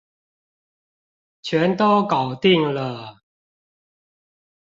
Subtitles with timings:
[1.43, 3.21] 全都搞定了